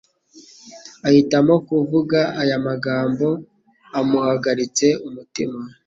ahitamo 1.07 1.53
kuvuga 1.67 2.19
aya 2.41 2.57
magambo 2.67 3.27
amuhagaritse 3.99 4.87
umutima 5.07 5.59